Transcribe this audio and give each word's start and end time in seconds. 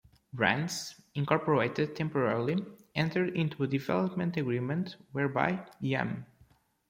Brands, 0.33 0.99
Incorporated 1.13 1.95
temporarily 1.95 2.65
entered 2.95 3.37
into 3.37 3.61
a 3.61 3.67
development 3.67 4.35
agreement 4.35 4.95
whereby 5.11 5.63
Yum! 5.79 6.25